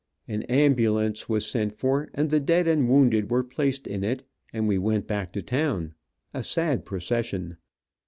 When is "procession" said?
6.85-7.55